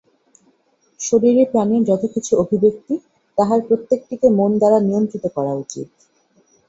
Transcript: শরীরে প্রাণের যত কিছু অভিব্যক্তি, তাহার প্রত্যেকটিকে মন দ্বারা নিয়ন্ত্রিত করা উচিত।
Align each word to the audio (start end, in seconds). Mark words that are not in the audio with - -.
শরীরে 0.99 1.43
প্রাণের 1.51 1.81
যত 1.83 2.03
কিছু 2.13 2.31
অভিব্যক্তি, 2.37 2.93
তাহার 3.37 3.59
প্রত্যেকটিকে 3.67 4.27
মন 4.37 4.51
দ্বারা 4.59 4.77
নিয়ন্ত্রিত 4.79 5.25
করা 5.35 5.53
উচিত। 5.55 5.87